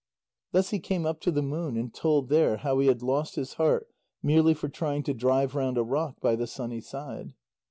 Thus 0.51 0.71
he 0.71 0.79
came 0.79 1.05
up 1.05 1.21
to 1.21 1.31
the 1.31 1.43
moon, 1.43 1.77
and 1.77 1.93
told 1.93 2.29
there 2.29 2.57
how 2.57 2.79
he 2.79 2.87
had 2.87 3.03
lost 3.03 3.35
his 3.35 3.53
heart 3.53 3.87
merely 4.23 4.55
for 4.55 4.67
trying 4.67 5.03
to 5.03 5.13
drive 5.13 5.53
round 5.53 5.77
a 5.77 5.83
rock 5.83 6.19
by 6.19 6.35
the 6.35 6.47
sunny 6.47 6.81
side. 6.81 7.33